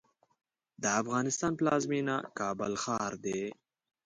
د 0.81 0.83
افغانستان 1.01 1.51
پلازمېنه 1.59 2.15
کابل 2.39 2.73
ښار 2.83 3.11
دی. 3.25 3.41